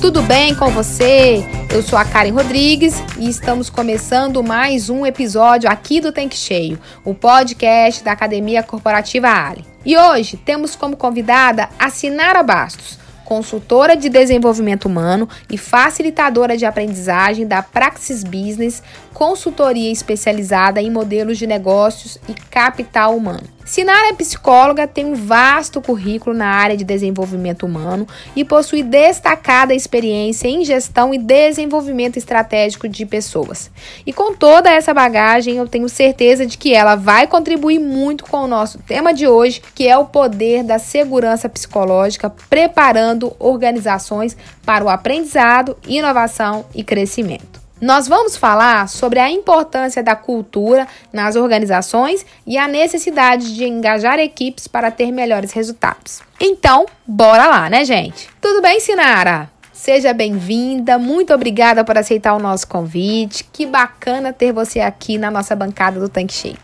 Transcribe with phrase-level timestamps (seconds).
[0.00, 1.44] Tudo bem com você?
[1.70, 6.80] Eu sou a Karen Rodrigues e estamos começando mais um episódio aqui do Tanque Cheio,
[7.04, 9.62] o podcast da Academia Corporativa Ali.
[9.84, 16.64] E hoje temos como convidada a Sinara Bastos, consultora de desenvolvimento humano e facilitadora de
[16.64, 18.82] aprendizagem da Praxis Business,
[19.12, 23.59] consultoria especializada em modelos de negócios e capital humano.
[23.70, 28.04] Sinara é psicóloga, tem um vasto currículo na área de desenvolvimento humano
[28.34, 33.70] e possui destacada experiência em gestão e desenvolvimento estratégico de pessoas.
[34.04, 38.38] E com toda essa bagagem, eu tenho certeza de que ela vai contribuir muito com
[38.38, 44.84] o nosso tema de hoje, que é o poder da segurança psicológica, preparando organizações para
[44.84, 47.59] o aprendizado, inovação e crescimento.
[47.80, 54.18] Nós vamos falar sobre a importância da cultura nas organizações e a necessidade de engajar
[54.18, 56.20] equipes para ter melhores resultados.
[56.38, 58.28] Então, bora lá, né, gente?
[58.38, 59.50] Tudo bem, Sinara?
[59.72, 63.44] Seja bem-vinda, muito obrigada por aceitar o nosso convite.
[63.50, 66.58] Que bacana ter você aqui na nossa bancada do Tanque Cheio.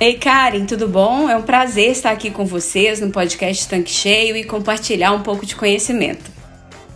[0.00, 1.28] Ei, Karen, tudo bom?
[1.28, 5.44] É um prazer estar aqui com vocês no podcast Tanque Cheio e compartilhar um pouco
[5.44, 6.30] de conhecimento.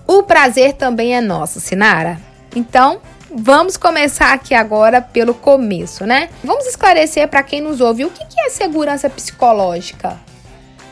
[0.07, 2.19] O prazer também é nosso, Sinara.
[2.57, 3.03] Então,
[3.37, 6.29] Vamos começar aqui agora pelo começo, né?
[6.45, 10.21] Vamos esclarecer para quem nos ouve o que é segurança psicológica.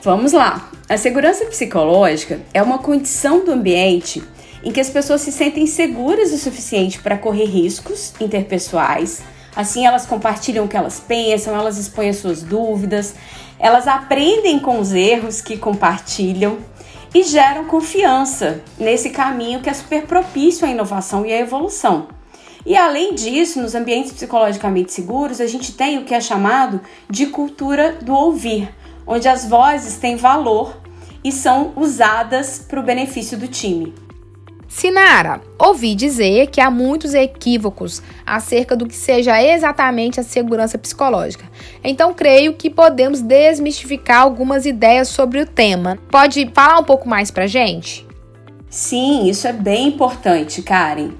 [0.02, 0.68] Vamos lá.
[0.88, 4.24] A segurança psicológica é uma condição do ambiente
[4.64, 9.22] em que as pessoas se sentem seguras o suficiente para correr riscos interpessoais.
[9.54, 13.14] Assim, elas compartilham o que elas pensam, elas expõem as suas dúvidas,
[13.56, 16.58] elas aprendem com os erros que compartilham
[17.14, 22.08] e geram confiança nesse caminho que é super propício à inovação e à evolução.
[22.64, 26.80] E além disso, nos ambientes psicologicamente seguros, a gente tem o que é chamado
[27.10, 28.72] de cultura do ouvir,
[29.06, 30.76] onde as vozes têm valor
[31.24, 33.92] e são usadas para o benefício do time.
[34.68, 41.44] Sinara, ouvi dizer que há muitos equívocos acerca do que seja exatamente a segurança psicológica.
[41.84, 45.98] Então, creio que podemos desmistificar algumas ideias sobre o tema.
[46.10, 48.06] Pode falar um pouco mais para gente?
[48.70, 51.10] Sim, isso é bem importante, Karen.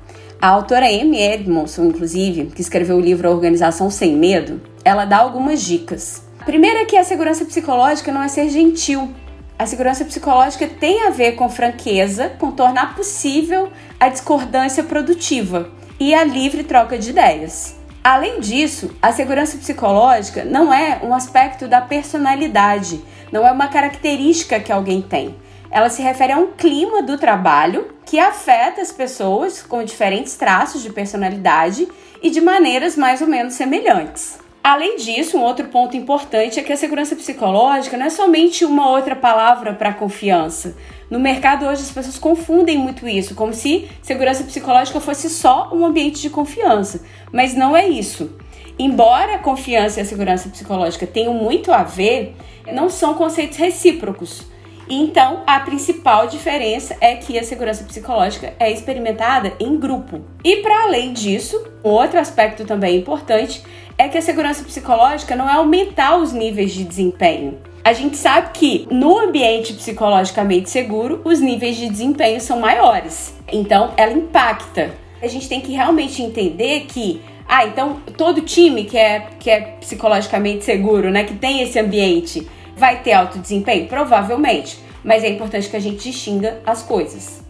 [0.42, 5.19] A autora Amy Edmondson, inclusive, que escreveu o livro A Organização Sem Medo, ela dá
[5.19, 6.25] algumas dicas.
[6.41, 9.08] A primeira é que a segurança psicológica não é ser gentil.
[9.56, 13.70] A segurança psicológica tem a ver com franqueza, com tornar possível
[14.00, 15.70] a discordância produtiva
[16.00, 17.76] e a livre troca de ideias.
[18.03, 24.59] Além disso, a segurança psicológica não é um aspecto da personalidade, não é uma característica
[24.59, 25.36] que alguém tem
[25.72, 30.83] ela se refere a um clima do trabalho que afeta as pessoas com diferentes traços
[30.83, 31.88] de personalidade
[32.22, 34.38] e de maneiras mais ou menos semelhantes.
[34.62, 38.91] Além disso, um outro ponto importante é que a segurança psicológica não é somente uma
[38.91, 40.77] outra palavra para confiança.
[41.10, 45.84] No mercado hoje as pessoas confundem muito isso, como se segurança psicológica fosse só um
[45.84, 47.03] ambiente de confiança,
[47.33, 48.37] mas não é isso.
[48.78, 52.37] Embora a confiança e a segurança psicológica tenham muito a ver,
[52.72, 54.53] não são conceitos recíprocos.
[54.94, 60.20] Então, a principal diferença é que a segurança psicológica é experimentada em grupo.
[60.44, 63.62] E para além disso, outro aspecto também importante
[63.97, 67.58] é que a segurança psicológica não é aumentar os níveis de desempenho.
[67.82, 73.34] A gente sabe que no ambiente psicologicamente seguro, os níveis de desempenho são maiores.
[73.50, 74.91] Então, ela impacta.
[75.22, 79.60] A gente tem que realmente entender que ah, então todo time que é, que é
[79.80, 82.47] psicologicamente seguro, né, que tem esse ambiente,
[82.77, 83.86] Vai ter alto desempenho?
[83.86, 87.42] Provavelmente, mas é importante que a gente distinga as coisas.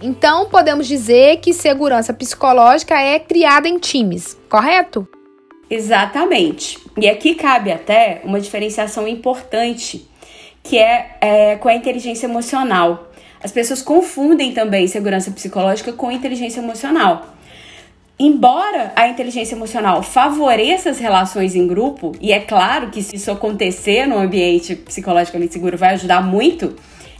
[0.00, 5.08] Então, podemos dizer que segurança psicológica é criada em times, correto?
[5.68, 6.78] Exatamente.
[6.96, 10.08] E aqui cabe até uma diferenciação importante,
[10.62, 13.10] que é, é com a inteligência emocional.
[13.42, 17.37] As pessoas confundem também segurança psicológica com inteligência emocional.
[18.20, 23.30] Embora a inteligência emocional favoreça as relações em grupo, e é claro que se isso
[23.30, 26.74] acontecer no ambiente psicologicamente seguro vai ajudar muito,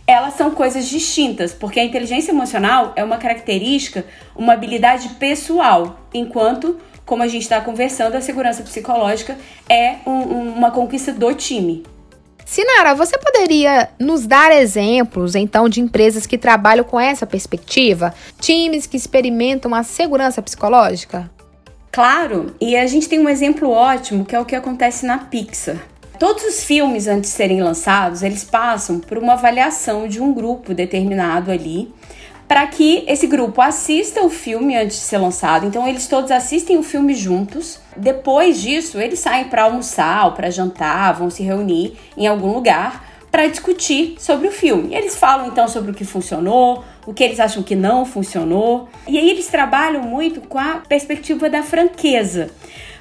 [0.04, 4.04] elas são coisas distintas, porque a inteligência emocional é uma característica,
[4.34, 10.72] uma habilidade pessoal, enquanto, como a gente está conversando, a segurança psicológica é um, uma
[10.72, 11.84] conquista do time.
[12.48, 18.14] Sinara, você poderia nos dar exemplos, então, de empresas que trabalham com essa perspectiva?
[18.40, 21.30] Times que experimentam a segurança psicológica?
[21.92, 25.76] Claro, e a gente tem um exemplo ótimo que é o que acontece na Pixar.
[26.18, 30.72] Todos os filmes, antes de serem lançados, eles passam por uma avaliação de um grupo
[30.72, 31.92] determinado ali,
[32.48, 35.66] para que esse grupo assista o filme antes de ser lançado.
[35.66, 37.78] Então, eles todos assistem o filme juntos.
[37.94, 43.06] Depois disso, eles saem para almoçar ou para jantar, vão se reunir em algum lugar
[43.30, 44.94] para discutir sobre o filme.
[44.94, 48.88] Eles falam então sobre o que funcionou, o que eles acham que não funcionou.
[49.06, 52.50] E aí eles trabalham muito com a perspectiva da franqueza.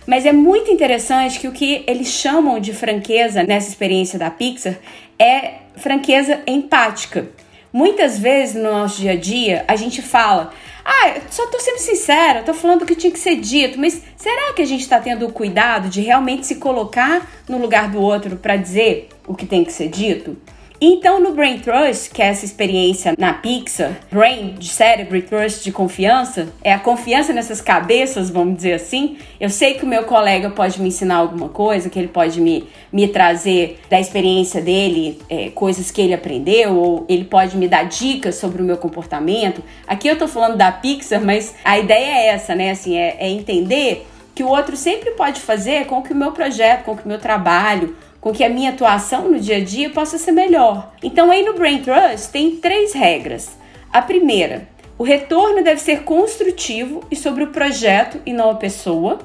[0.05, 4.75] Mas é muito interessante que o que eles chamam de franqueza nessa experiência da Pixar
[5.17, 7.29] é franqueza empática.
[7.71, 10.51] Muitas vezes no nosso dia a dia a gente fala,
[10.85, 14.61] ah, só tô sendo sincera, tô falando que tinha que ser dito, mas será que
[14.61, 18.55] a gente está tendo o cuidado de realmente se colocar no lugar do outro para
[18.55, 20.37] dizer o que tem que ser dito?
[20.79, 25.63] Então, no Brain Trust, que é essa experiência na Pixar, Brain de cérebro e Trust
[25.63, 29.17] de confiança, é a confiança nessas cabeças, vamos dizer assim.
[29.39, 32.67] Eu sei que o meu colega pode me ensinar alguma coisa, que ele pode me,
[32.93, 37.85] me trazer da experiência dele é, coisas que ele aprendeu, ou ele pode me dar
[37.85, 39.63] dicas sobre o meu comportamento.
[39.87, 42.69] Aqui eu tô falando da Pixar, mas a ideia é essa, né?
[42.69, 46.83] Assim, é, é entender que o outro sempre pode fazer com que o meu projeto,
[46.83, 47.95] com que o meu trabalho,
[48.27, 50.91] com que a minha atuação no dia a dia possa ser melhor.
[51.01, 53.57] Então, aí no Brain Trust tem três regras.
[53.89, 59.19] A primeira, o retorno deve ser construtivo e sobre o projeto e não a pessoa.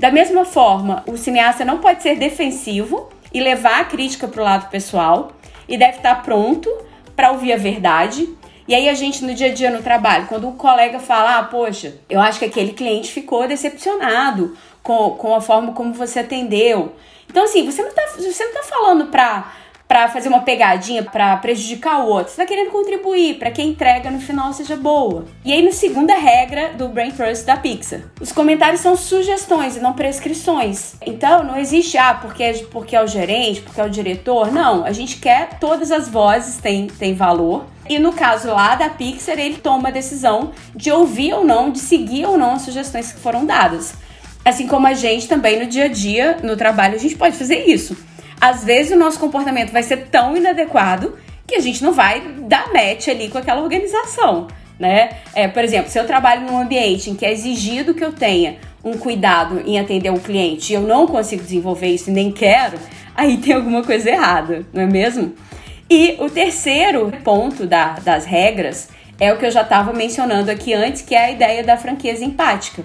[0.00, 4.44] Da mesma forma, o cineasta não pode ser defensivo e levar a crítica para o
[4.44, 5.30] lado pessoal
[5.68, 6.68] e deve estar pronto
[7.14, 8.28] para ouvir a verdade.
[8.66, 11.44] E aí a gente no dia a dia no trabalho, quando o colega fala, ah,
[11.44, 16.96] poxa, eu acho que aquele cliente ficou decepcionado com, com a forma como você atendeu.
[17.30, 19.52] Então, assim, você não tá, você não tá falando pra,
[19.86, 22.32] pra fazer uma pegadinha para prejudicar o outro.
[22.32, 25.24] Você tá querendo contribuir para que a entrega no final seja boa.
[25.44, 29.80] E aí, na segunda regra do Brain Trust da Pixar, os comentários são sugestões e
[29.80, 30.94] não prescrições.
[31.06, 34.50] Então, não existe, ah, porque é, porque é o gerente, porque é o diretor.
[34.50, 37.64] Não, a gente quer todas as vozes têm, têm valor.
[37.88, 41.78] E no caso lá da Pixar, ele toma a decisão de ouvir ou não, de
[41.78, 43.94] seguir ou não as sugestões que foram dadas.
[44.44, 47.64] Assim como a gente também no dia a dia, no trabalho, a gente pode fazer
[47.66, 47.96] isso.
[48.40, 51.16] Às vezes o nosso comportamento vai ser tão inadequado
[51.46, 54.46] que a gente não vai dar match ali com aquela organização,
[54.78, 55.10] né?
[55.34, 58.56] É, por exemplo, se eu trabalho num ambiente em que é exigido que eu tenha
[58.82, 62.78] um cuidado em atender um cliente e eu não consigo desenvolver isso e nem quero,
[63.14, 65.34] aí tem alguma coisa errada, não é mesmo?
[65.90, 68.88] E o terceiro ponto da, das regras
[69.18, 72.24] é o que eu já estava mencionando aqui antes, que é a ideia da franqueza
[72.24, 72.82] empática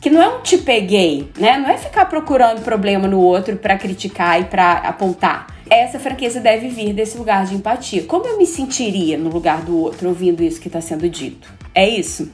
[0.00, 1.58] que não é um te peguei, né?
[1.58, 5.46] Não é ficar procurando problema no outro para criticar e para apontar.
[5.68, 8.04] Essa franqueza deve vir desse lugar de empatia.
[8.04, 11.52] Como eu me sentiria no lugar do outro ouvindo isso que está sendo dito?
[11.74, 12.32] É isso.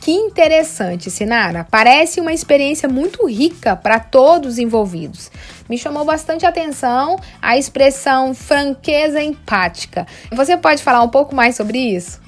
[0.00, 1.66] Que interessante, Sinara.
[1.70, 5.30] Parece uma experiência muito rica para todos os envolvidos.
[5.68, 10.06] Me chamou bastante atenção a expressão franqueza empática.
[10.32, 12.20] Você pode falar um pouco mais sobre isso?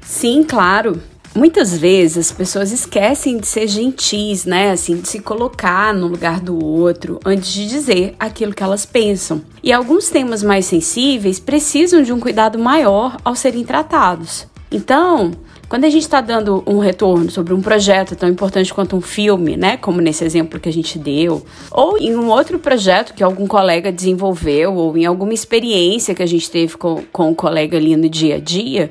[0.00, 1.02] Sim, claro.
[1.34, 4.70] Muitas vezes as pessoas esquecem de ser gentis, né?
[4.70, 9.42] Assim, de se colocar no lugar do outro antes de dizer aquilo que elas pensam.
[9.62, 14.46] E alguns temas mais sensíveis precisam de um cuidado maior ao serem tratados.
[14.70, 15.32] Então,
[15.68, 19.56] quando a gente está dando um retorno sobre um projeto tão importante quanto um filme,
[19.56, 23.46] né, como nesse exemplo que a gente deu, ou em um outro projeto que algum
[23.46, 27.96] colega desenvolveu, ou em alguma experiência que a gente teve com, com o colega ali
[27.96, 28.90] no dia a dia,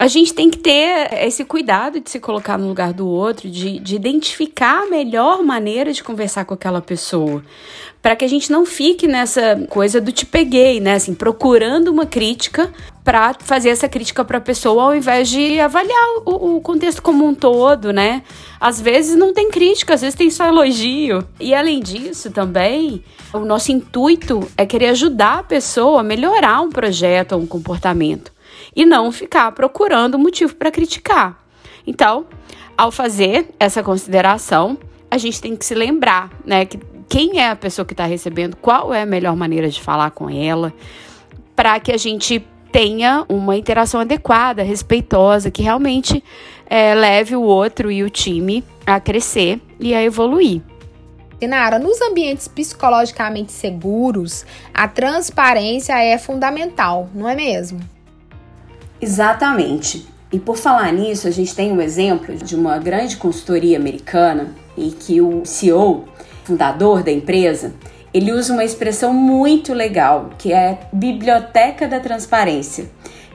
[0.00, 3.78] a gente tem que ter esse cuidado de se colocar no lugar do outro, de,
[3.80, 7.42] de identificar a melhor maneira de conversar com aquela pessoa.
[8.00, 10.94] Para que a gente não fique nessa coisa do te peguei, né?
[10.94, 12.72] Assim, procurando uma crítica
[13.04, 17.26] para fazer essa crítica para a pessoa ao invés de avaliar o, o, contexto como
[17.26, 18.22] um todo, né?
[18.58, 21.28] Às vezes não tem crítica, às vezes tem só elogio.
[21.38, 23.04] E além disso, também,
[23.34, 28.32] o nosso intuito é querer ajudar a pessoa a melhorar um projeto ou um comportamento
[28.74, 31.38] e não ficar procurando motivo para criticar.
[31.86, 32.26] Então,
[32.76, 34.78] ao fazer essa consideração,
[35.10, 38.56] a gente tem que se lembrar, né, que quem é a pessoa que está recebendo,
[38.56, 40.72] qual é a melhor maneira de falar com ela,
[41.56, 46.22] para que a gente tenha uma interação adequada, respeitosa, que realmente
[46.66, 50.62] é, leve o outro e o time a crescer e a evoluir.
[51.40, 57.80] Sinara, nos ambientes psicologicamente seguros, a transparência é fundamental, não é mesmo?
[59.00, 60.06] Exatamente.
[60.32, 64.90] E por falar nisso, a gente tem um exemplo de uma grande consultoria americana e
[64.90, 66.04] que o CEO,
[66.44, 67.74] fundador da empresa,
[68.12, 72.90] ele usa uma expressão muito legal, que é biblioteca da transparência,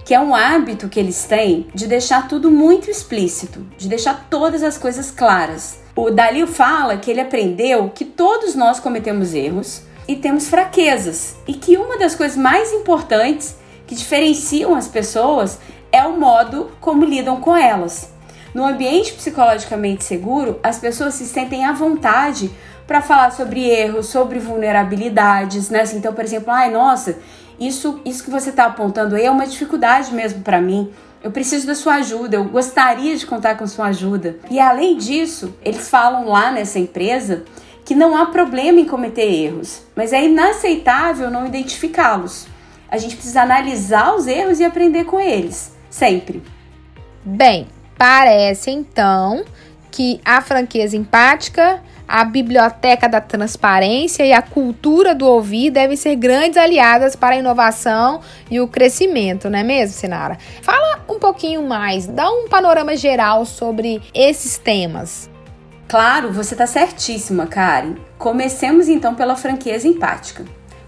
[0.05, 4.63] que é um hábito que eles têm de deixar tudo muito explícito, de deixar todas
[4.63, 5.79] as coisas claras.
[5.95, 11.53] O Dalil fala que ele aprendeu que todos nós cometemos erros e temos fraquezas, e
[11.53, 13.55] que uma das coisas mais importantes
[13.88, 15.60] que diferenciam as pessoas
[15.92, 18.13] é o modo como lidam com elas.
[18.54, 22.50] No ambiente psicologicamente seguro, as pessoas se sentem à vontade
[22.88, 25.82] para falar sobre erros, sobre vulnerabilidades, né?
[25.82, 27.18] Assim, então, por exemplo, ai, nossa,
[27.60, 30.92] isso, isso que você está apontando aí é uma dificuldade mesmo para mim.
[31.24, 34.38] Eu preciso da sua ajuda, eu gostaria de contar com sua ajuda.
[34.50, 37.44] E além disso, eles falam lá nessa empresa
[37.84, 42.48] que não há problema em cometer erros, mas é inaceitável não identificá-los.
[42.95, 46.41] A gente precisa analisar os erros e aprender com eles, sempre.
[47.25, 49.43] Bem, parece então
[49.91, 56.15] que a franqueza empática a biblioteca da transparência e a cultura do ouvir devem ser
[56.15, 60.37] grandes aliadas para a inovação e o crescimento, não é mesmo, Sinara?
[60.61, 65.29] Fala um pouquinho mais, dá um panorama geral sobre esses temas.
[65.87, 67.95] Claro, você está certíssima, Karen.
[68.17, 70.45] Comecemos então pela franqueza empática.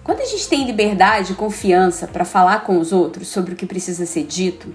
[0.07, 3.65] Quando a gente tem liberdade e confiança para falar com os outros sobre o que
[3.65, 4.73] precisa ser dito,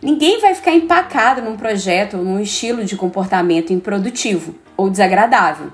[0.00, 5.70] ninguém vai ficar empacado num projeto ou num estilo de comportamento improdutivo ou desagradável,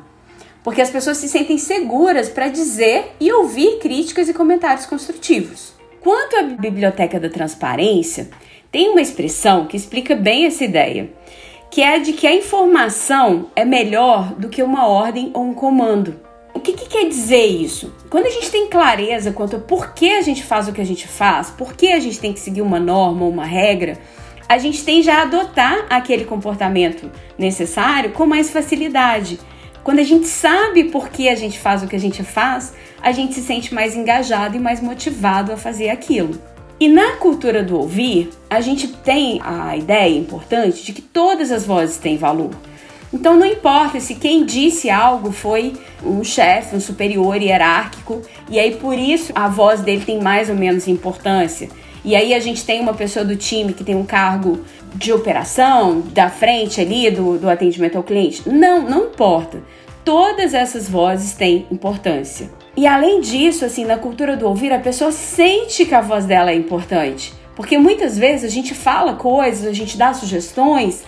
[0.65, 5.73] porque as pessoas se sentem seguras para dizer e ouvir críticas e comentários construtivos.
[6.01, 8.29] Quanto à biblioteca da transparência,
[8.73, 11.13] tem uma expressão que explica bem essa ideia,
[11.71, 15.55] que é a de que a informação é melhor do que uma ordem ou um
[15.55, 16.29] comando.
[16.55, 17.93] O que, que, quer dizer isso?
[18.09, 20.85] Quando a gente tem clareza quanto a por que a gente faz o que a
[20.85, 23.99] gente faz, por que a gente tem que seguir uma norma ou uma regra,
[24.49, 29.39] a gente tende a adotar aquele comportamento necessário com mais facilidade.
[29.85, 33.13] Quando a gente sabe por que a gente faz o que a gente faz, a
[33.13, 36.39] gente se sente mais engajado e mais motivado a fazer aquilo.
[36.81, 41.65] E na cultura do ouvir, a gente tem a ideia importante de que todas as
[41.65, 42.51] vozes têm valor.
[43.13, 45.75] Então não importa se quem disse algo foi
[46.05, 50.55] um chefe, um superior hierárquico, e aí por isso a voz dele tem mais ou
[50.55, 51.69] menos importância
[52.05, 54.61] e aí a gente tem uma pessoa do time que tem um cargo
[54.95, 58.49] de operação, da frente ali, do, do atendimento ao cliente.
[58.49, 59.63] Não, não importa.
[60.03, 62.51] Todas essas vozes têm importância.
[62.75, 66.51] E além disso, assim, na cultura do ouvir, a pessoa sente que a voz dela
[66.51, 67.35] é importante.
[67.55, 71.05] Porque muitas vezes a gente fala coisas, a gente dá sugestões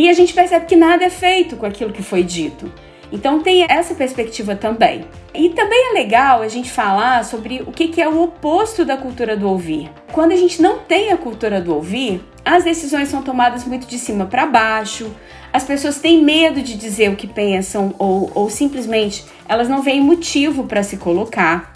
[0.00, 2.72] e a gente percebe que nada é feito com aquilo que foi dito.
[3.12, 5.04] Então tem essa perspectiva também.
[5.34, 9.36] E também é legal a gente falar sobre o que é o oposto da cultura
[9.36, 9.90] do ouvir.
[10.10, 13.98] Quando a gente não tem a cultura do ouvir, as decisões são tomadas muito de
[13.98, 15.14] cima para baixo,
[15.52, 20.00] as pessoas têm medo de dizer o que pensam ou, ou simplesmente elas não veem
[20.00, 21.74] motivo para se colocar.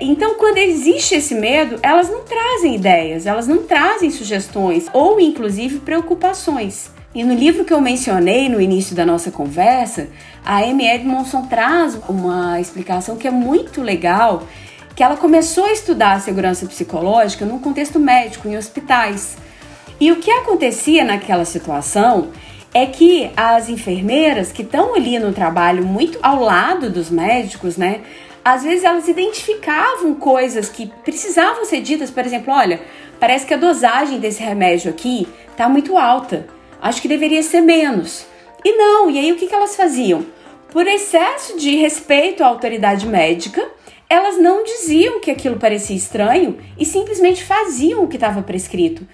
[0.00, 5.78] Então, quando existe esse medo, elas não trazem ideias, elas não trazem sugestões ou, inclusive,
[5.78, 6.90] preocupações.
[7.14, 10.08] E no livro que eu mencionei no início da nossa conversa,
[10.44, 14.42] a Amy Edmondson traz uma explicação que é muito legal,
[14.96, 19.36] que ela começou a estudar a segurança psicológica num contexto médico, em hospitais.
[20.00, 22.30] E o que acontecia naquela situação
[22.74, 28.00] é que as enfermeiras que estão ali no trabalho muito ao lado dos médicos, né?
[28.44, 32.80] Às vezes elas identificavam coisas que precisavam ser ditas, por exemplo, olha,
[33.20, 36.52] parece que a dosagem desse remédio aqui está muito alta
[36.84, 38.26] acho que deveria ser menos.
[38.62, 40.26] E não, e aí o que, que elas faziam?
[40.70, 43.66] Por excesso de respeito à autoridade médica,
[44.08, 49.06] elas não diziam que aquilo parecia estranho e simplesmente faziam o que estava prescrito.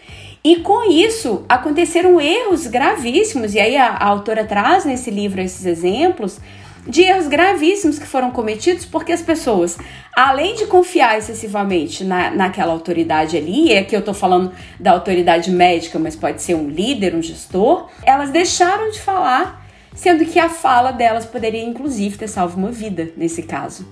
[0.43, 5.65] E com isso aconteceram erros gravíssimos, e aí a, a autora traz nesse livro esses
[5.65, 6.41] exemplos
[6.87, 9.79] de erros gravíssimos que foram cometidos porque as pessoas,
[10.15, 15.51] além de confiar excessivamente na, naquela autoridade ali, e aqui eu tô falando da autoridade
[15.51, 20.49] médica, mas pode ser um líder, um gestor, elas deixaram de falar, sendo que a
[20.49, 23.87] fala delas poderia inclusive ter salvo uma vida nesse caso.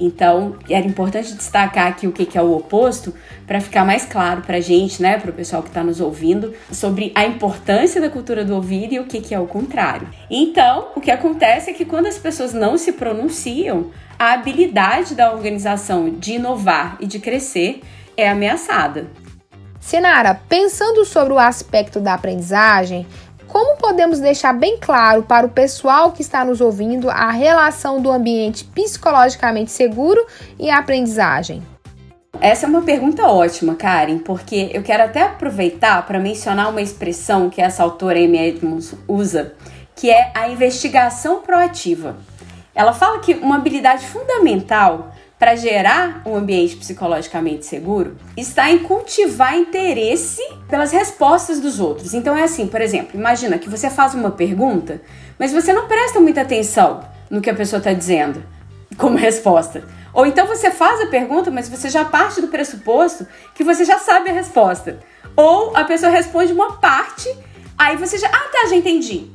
[0.00, 3.14] Então, era importante destacar aqui o que é o oposto
[3.46, 6.52] para ficar mais claro para a gente, né, para o pessoal que está nos ouvindo,
[6.72, 10.08] sobre a importância da cultura do ouvir e o que é o contrário.
[10.30, 15.32] Então, o que acontece é que quando as pessoas não se pronunciam, a habilidade da
[15.32, 17.82] organização de inovar e de crescer
[18.16, 19.06] é ameaçada.
[19.80, 23.06] Sinara, pensando sobre o aspecto da aprendizagem,
[23.48, 28.10] como podemos deixar bem claro para o pessoal que está nos ouvindo a relação do
[28.10, 30.24] ambiente psicologicamente seguro
[30.58, 31.62] e a aprendizagem?
[32.40, 37.48] Essa é uma pergunta ótima, Karen, porque eu quero até aproveitar para mencionar uma expressão
[37.48, 39.54] que essa autora Amy Edmonds usa,
[39.94, 42.16] que é a investigação proativa.
[42.74, 45.13] ela fala que uma habilidade fundamental
[45.44, 52.14] para gerar um ambiente psicologicamente seguro está em cultivar interesse pelas respostas dos outros.
[52.14, 55.02] Então é assim, por exemplo, imagina que você faz uma pergunta,
[55.38, 58.42] mas você não presta muita atenção no que a pessoa está dizendo
[58.96, 59.84] como resposta.
[60.14, 63.98] Ou então você faz a pergunta, mas você já parte do pressuposto que você já
[63.98, 64.98] sabe a resposta.
[65.36, 67.28] Ou a pessoa responde uma parte,
[67.76, 69.26] aí você já, ah tá, já entendi.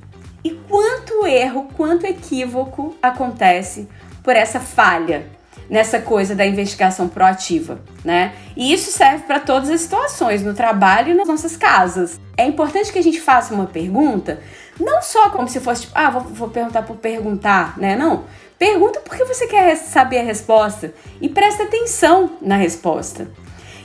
[0.44, 3.88] E quanto erro, quanto equívoco acontece
[4.24, 5.38] por essa falha
[5.70, 8.34] nessa coisa da investigação proativa, né?
[8.58, 12.20] E isso serve para todas as situações, no trabalho e nas nossas casas.
[12.36, 14.42] É importante que a gente faça uma pergunta,
[14.80, 17.96] não só como se fosse tipo, ah, vou, vou perguntar por perguntar, né?
[17.96, 18.24] Não.
[18.58, 23.30] Pergunta porque você quer saber a resposta e presta atenção na resposta.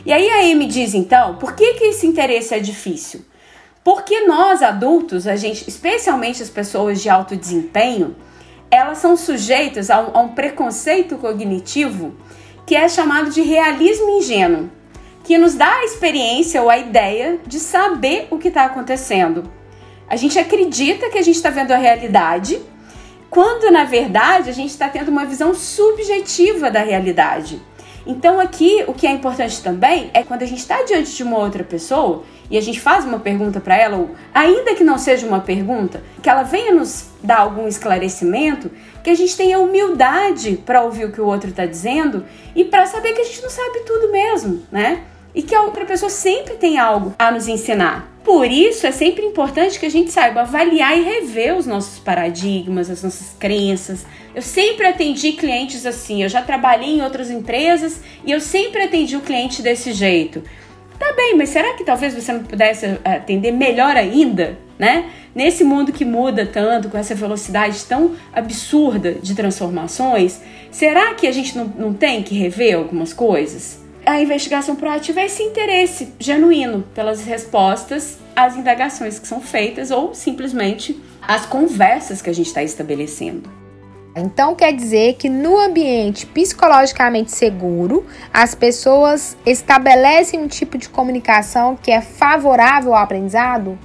[0.07, 3.25] E aí a Amy diz então, por que, que esse interesse é difícil?
[3.85, 8.17] Porque nós adultos, a gente, especialmente as pessoas de alto desempenho,
[8.75, 12.15] elas são sujeitas a um, a um preconceito cognitivo
[12.67, 14.71] que é chamado de realismo ingênuo,
[15.23, 19.45] que nos dá a experiência ou a ideia de saber o que está acontecendo.
[20.09, 22.61] A gente acredita que a gente está vendo a realidade,
[23.31, 27.61] quando na verdade a gente está tendo uma visão subjetiva da realidade.
[28.07, 31.39] Então, aqui, o que é importante também é quando a gente está diante de uma
[31.39, 35.27] outra pessoa e a gente faz uma pergunta para ela, ou ainda que não seja
[35.27, 38.71] uma pergunta, que ela venha nos dar algum esclarecimento,
[39.03, 42.25] que a gente tenha humildade para ouvir o que o outro está dizendo
[42.55, 45.03] e para saber que a gente não sabe tudo mesmo, né?
[45.35, 48.15] E que a outra pessoa sempre tem algo a nos ensinar.
[48.25, 52.89] Por isso é sempre importante que a gente saiba avaliar e rever os nossos paradigmas,
[52.89, 54.07] as nossas crenças.
[54.35, 59.15] Eu sempre atendi clientes assim, eu já trabalhei em outras empresas e eu sempre atendi
[59.15, 60.43] o cliente desse jeito.
[61.05, 65.11] Tá bem, mas será que talvez você não pudesse eh, atender melhor ainda, né?
[65.35, 71.33] Nesse mundo que muda tanto, com essa velocidade tão absurda de transformações, será que a
[71.33, 73.85] gente não, não tem que rever algumas coisas?
[74.07, 80.15] a investigação proativa é esse interesse genuíno pelas respostas às indagações que são feitas ou
[80.15, 83.64] simplesmente as conversas que a gente está estabelecendo.
[84.17, 91.77] Então quer dizer que no ambiente psicologicamente seguro, as pessoas estabelecem um tipo de comunicação
[91.81, 93.79] que é favorável ao aprendizado?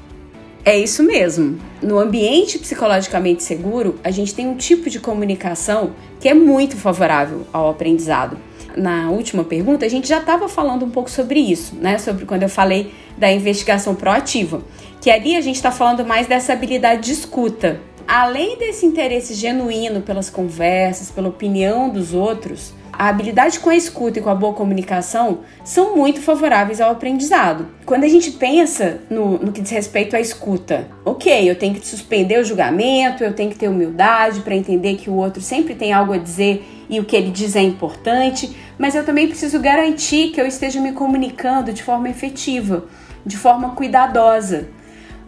[0.63, 1.57] É isso mesmo.
[1.81, 7.47] No ambiente psicologicamente seguro, a gente tem um tipo de comunicação que é muito favorável
[7.51, 8.37] ao aprendizado
[8.79, 11.97] na última pergunta, a gente já estava falando um pouco sobre isso, né?
[11.97, 14.61] Sobre quando eu falei da investigação proativa.
[15.01, 17.81] Que ali a gente está falando mais dessa habilidade de escuta.
[18.11, 24.17] Além desse interesse genuíno pelas conversas, pela opinião dos outros, a habilidade com a escuta
[24.17, 27.67] e com a boa comunicação são muito favoráveis ao aprendizado.
[27.85, 31.85] Quando a gente pensa no, no que diz respeito à escuta, ok, eu tenho que
[31.85, 35.93] suspender o julgamento, eu tenho que ter humildade para entender que o outro sempre tem
[35.93, 40.31] algo a dizer e o que ele diz é importante, mas eu também preciso garantir
[40.31, 42.85] que eu esteja me comunicando de forma efetiva,
[43.23, 44.78] de forma cuidadosa.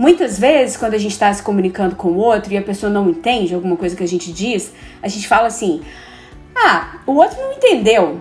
[0.02, 3.08] Muitas vezes, quando a gente está se comunicando com o outro e a pessoa não
[3.08, 5.84] entende alguma coisa que a gente diz, a gente fala assim:
[6.56, 8.20] ah, o outro não entendeu.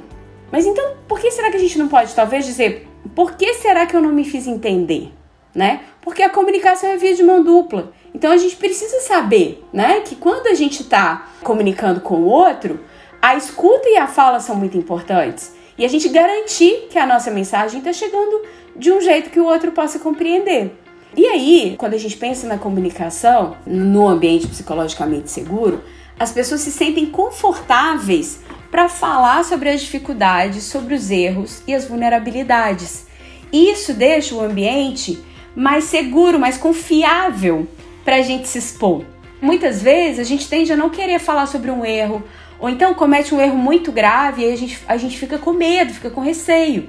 [0.53, 3.87] Mas então, por que será que a gente não pode talvez dizer, por que será
[3.87, 5.11] que eu não me fiz entender?
[5.55, 5.81] Né?
[6.03, 7.95] Porque a comunicação é via de mão dupla.
[8.15, 12.79] Então a gente precisa saber, né, que quando a gente está comunicando com o outro,
[13.23, 15.55] a escuta e a fala são muito importantes.
[15.79, 18.43] E a gente garantir que a nossa mensagem está chegando
[18.77, 20.77] de um jeito que o outro possa compreender.
[21.17, 25.83] E aí, quando a gente pensa na comunicação, no ambiente psicologicamente seguro,
[26.19, 31.87] as pessoas se sentem confortáveis para falar sobre as dificuldades, sobre os erros e as
[31.87, 33.07] vulnerabilidades.
[33.53, 35.19] Isso deixa o ambiente
[35.57, 37.67] mais seguro, mais confiável
[38.05, 39.05] para a gente se expor.
[39.43, 42.23] Muitas vezes a gente tende a não querer falar sobre um erro
[42.61, 45.93] ou então comete um erro muito grave e a gente, a gente fica com medo,
[45.93, 46.89] fica com receio.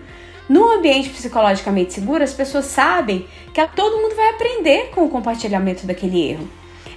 [0.52, 5.88] No ambiente psicologicamente seguro, as pessoas sabem que todo mundo vai aprender com o compartilhamento
[5.88, 6.46] daquele erro.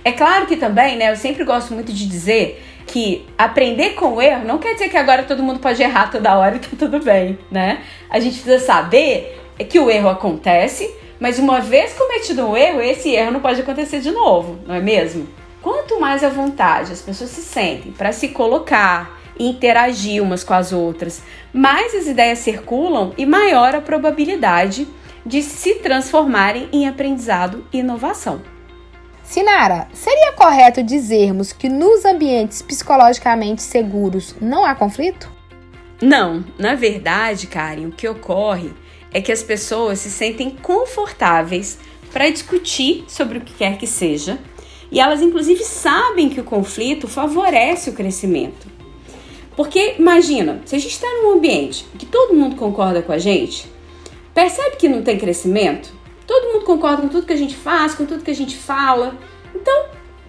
[0.04, 4.20] É claro que também, né, eu sempre gosto muito de dizer que aprender com o
[4.20, 6.98] erro não quer dizer que agora todo mundo pode errar toda hora e tá tudo
[6.98, 7.84] bem, né?
[8.10, 13.10] A gente precisa saber que o erro acontece, mas uma vez cometido um erro, esse
[13.10, 15.28] erro não pode acontecer de novo, não é mesmo?
[15.62, 20.54] Quanto mais à vontade as pessoas se sentem para se colocar e interagir umas com
[20.54, 24.86] as outras, mais as ideias circulam e maior a probabilidade
[25.24, 28.42] de se transformarem em aprendizado e inovação.
[29.22, 35.32] Sinara, seria correto dizermos que nos ambientes psicologicamente seguros não há conflito?
[36.02, 38.72] Não, na verdade, Karen, o que ocorre
[39.12, 41.78] é que as pessoas se sentem confortáveis
[42.12, 44.38] para discutir sobre o que quer que seja
[44.90, 48.73] E elas, inclusive, sabem que o conflito favorece o crescimento.
[49.56, 53.70] Porque, imagina, se a gente está num ambiente que todo mundo concorda com a gente,
[54.34, 55.92] percebe que não tem crescimento?
[56.26, 59.16] Todo mundo concorda com tudo que a gente faz, com tudo que a gente fala.
[59.54, 59.84] Então,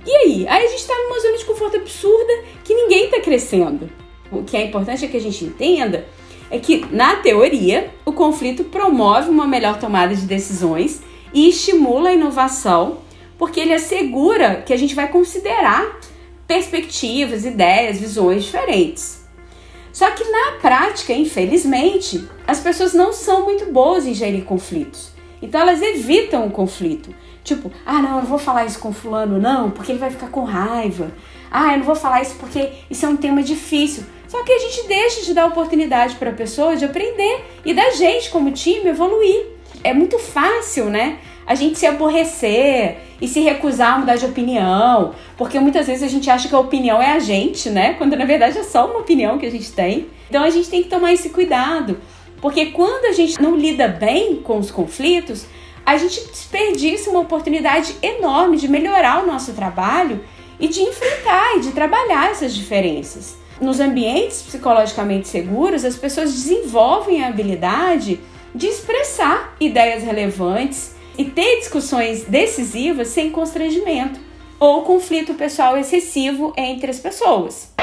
[0.05, 0.47] e aí?
[0.47, 3.89] Aí a gente está numa zona de conforto absurda que ninguém está crescendo.
[4.31, 6.05] O que é importante é que a gente entenda
[6.51, 11.01] é que, na teoria, o conflito promove uma melhor tomada de decisões
[11.33, 12.99] e estimula a inovação,
[13.37, 15.99] porque ele assegura que a gente vai considerar
[16.47, 19.25] perspectivas, ideias, visões diferentes.
[19.91, 25.11] Só que na prática, infelizmente, as pessoas não são muito boas em gerir conflitos.
[25.41, 27.15] Então elas evitam o conflito.
[27.43, 30.29] Tipo, ah, não, eu não vou falar isso com fulano, não, porque ele vai ficar
[30.29, 31.11] com raiva.
[31.49, 34.03] Ah, eu não vou falar isso porque isso é um tema difícil.
[34.27, 37.91] Só que a gente deixa de dar oportunidade para a pessoa de aprender e da
[37.91, 39.45] gente, como time, evoluir.
[39.83, 41.19] É muito fácil, né?
[41.47, 46.07] A gente se aborrecer e se recusar a mudar de opinião, porque muitas vezes a
[46.07, 47.93] gente acha que a opinião é a gente, né?
[47.93, 50.07] Quando na verdade é só uma opinião que a gente tem.
[50.29, 51.99] Então a gente tem que tomar esse cuidado,
[52.41, 55.45] porque quando a gente não lida bem com os conflitos,
[55.85, 60.23] a gente desperdiça uma oportunidade enorme de melhorar o nosso trabalho
[60.59, 63.37] e de enfrentar e de trabalhar essas diferenças.
[63.61, 68.19] Nos ambientes psicologicamente seguros, as pessoas desenvolvem a habilidade
[68.53, 74.19] de expressar ideias relevantes e ter discussões decisivas sem constrangimento
[74.59, 77.73] ou conflito pessoal excessivo entre as pessoas.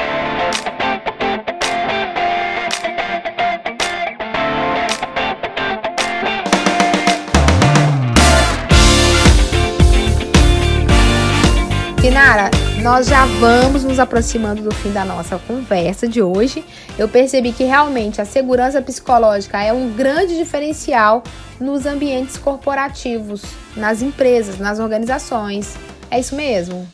[12.01, 12.51] Sinara,
[12.83, 16.65] nós já vamos nos aproximando do fim da nossa conversa de hoje.
[16.99, 21.23] Eu percebi que realmente a segurança psicológica é um grande diferencial
[21.61, 23.41] nos ambientes corporativos,
[23.77, 25.77] nas empresas, nas organizações.
[26.11, 26.85] É isso mesmo?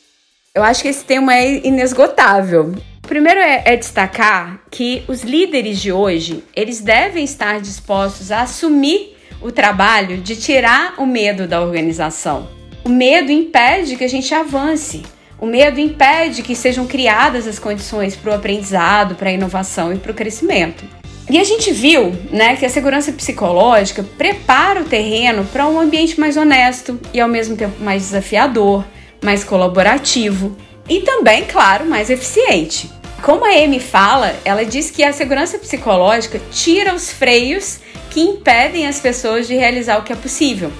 [0.54, 2.76] Eu acho que esse tema é inesgotável.
[3.02, 9.18] Primeiro é, é, destacar que os líderes de hoje, eles devem estar dispostos a assumir
[9.42, 12.48] o trabalho de tirar o medo da organização.
[12.86, 15.02] O medo impede que a gente avance.
[15.42, 19.98] O medo impede que sejam criadas as condições para o aprendizado, para a inovação e
[19.98, 20.84] para o crescimento.
[21.30, 26.20] E a gente viu né, que a segurança psicológica prepara o terreno para um ambiente
[26.20, 28.84] mais honesto e ao mesmo tempo mais desafiador,
[29.24, 30.58] mais colaborativo
[30.90, 32.92] e também, claro, mais eficiente.
[33.22, 38.88] Como a Amy fala, ela diz que a segurança psicológica tira os freios que impedem
[38.88, 40.72] as pessoas de realizar o que é possível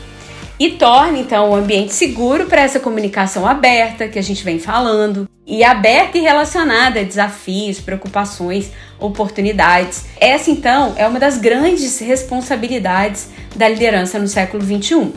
[0.60, 5.30] e torna então o ambiente seguro para essa comunicação aberta que a gente vem falando
[5.48, 8.70] e aberta e relacionada a desafios, preocupações,
[9.00, 10.06] oportunidades.
[10.20, 15.14] Essa então é uma das grandes responsabilidades da liderança no século 21.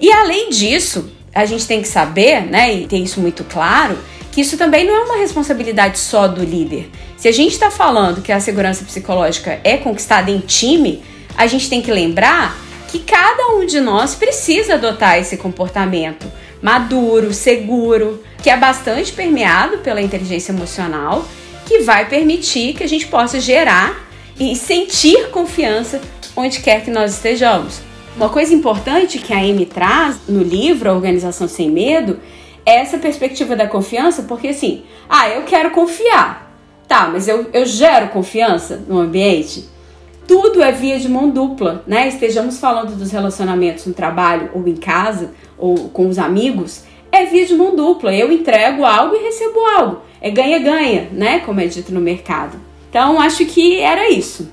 [0.00, 3.96] E além disso, a gente tem que saber, né, e ter isso muito claro,
[4.30, 6.90] que isso também não é uma responsabilidade só do líder.
[7.16, 11.02] Se a gente está falando que a segurança psicológica é conquistada em time,
[11.36, 12.63] a gente tem que lembrar
[12.94, 16.30] que cada um de nós precisa adotar esse comportamento
[16.62, 21.26] maduro, seguro, que é bastante permeado pela inteligência emocional,
[21.66, 24.06] que vai permitir que a gente possa gerar
[24.38, 26.00] e sentir confiança
[26.36, 27.80] onde quer que nós estejamos.
[28.16, 32.20] Uma coisa importante que a Amy traz no livro A Organização Sem Medo
[32.64, 36.48] é essa perspectiva da confiança, porque assim, ah, eu quero confiar.
[36.86, 39.73] Tá, mas eu, eu gero confiança no ambiente?
[40.26, 42.08] Tudo é via de mão dupla, né?
[42.08, 47.46] Estejamos falando dos relacionamentos no trabalho ou em casa ou com os amigos, é via
[47.46, 48.14] de mão dupla.
[48.14, 50.00] Eu entrego algo e recebo algo.
[50.20, 51.40] É ganha-ganha, né?
[51.40, 52.58] Como é dito no mercado.
[52.90, 54.48] Então, acho que era isso.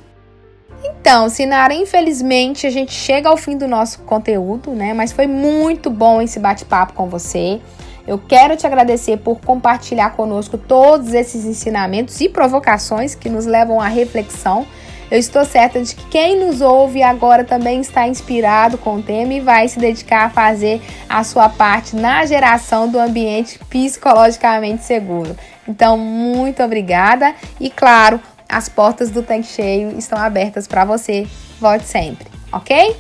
[0.84, 4.94] Então, Sinara, infelizmente a gente chega ao fim do nosso conteúdo, né?
[4.94, 7.60] Mas foi muito bom esse bate-papo com você.
[8.08, 13.80] Eu quero te agradecer por compartilhar conosco todos esses ensinamentos e provocações que nos levam
[13.80, 14.66] à reflexão
[15.12, 19.34] eu estou certa de que quem nos ouve agora também está inspirado com o tema
[19.34, 25.36] e vai se dedicar a fazer a sua parte na geração do ambiente psicologicamente seguro.
[25.68, 31.28] Então, muito obrigada e, claro, as portas do Tanque Cheio estão abertas para você.
[31.60, 32.96] Volte sempre, ok?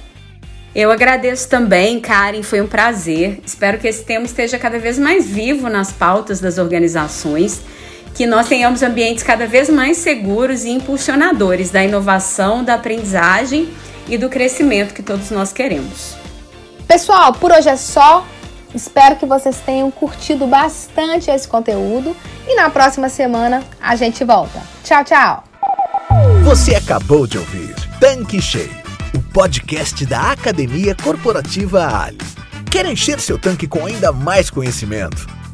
[0.75, 3.39] Eu agradeço também, Karen, foi um prazer.
[3.45, 7.61] Espero que esse tema esteja cada vez mais vivo nas pautas das organizações
[8.13, 13.69] que nós tenhamos ambientes cada vez mais seguros e impulsionadores da inovação, da aprendizagem
[14.07, 16.15] e do crescimento que todos nós queremos.
[16.87, 18.25] Pessoal, por hoje é só.
[18.73, 22.15] Espero que vocês tenham curtido bastante esse conteúdo
[22.47, 24.61] e na próxima semana a gente volta.
[24.83, 25.43] Tchau, tchau!
[26.43, 28.75] Você acabou de ouvir Tanque Cheio,
[29.15, 32.17] o podcast da Academia Corporativa Ali.
[32.69, 35.40] Quer encher seu tanque com ainda mais conhecimento?